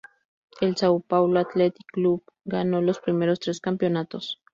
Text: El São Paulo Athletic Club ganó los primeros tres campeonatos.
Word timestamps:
El 0.61 0.73
São 0.77 1.03
Paulo 1.07 1.39
Athletic 1.39 1.85
Club 1.93 2.23
ganó 2.43 2.81
los 2.81 2.97
primeros 2.99 3.39
tres 3.39 3.59
campeonatos. 3.59 4.41